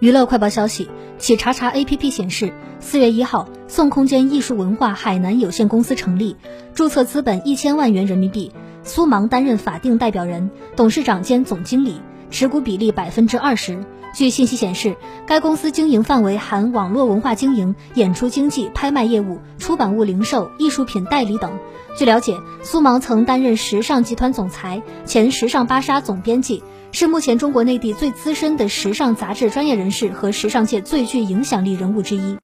[0.00, 0.88] 娱乐快报消息，
[1.18, 6.36] 企查查 APP 显示，四月一号，宋空间艺术文化海南有限公司成立，
[6.74, 8.52] 注册资本一千万元人民币，
[8.82, 12.00] 苏芒担任法定代表人、董事长兼总经理，
[12.34, 13.86] 持股比例百分之二十。
[14.12, 21.56] 据信息显示，该公司经营范围含网络文化经营、演出经纪、拍卖业务、出版物零售、艺术品代理等。
[21.96, 26.64] 据了解，苏芒曾担任时尚集团总裁、前时尚芭莎总编辑。
[26.90, 32.36] 是目前中国内地最资深的时尚杂志专业人士和时尚界最具影响力人物之一。